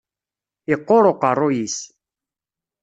Yeqquṛ 0.69 1.03
uqeṛṛu-yis. 1.11 1.77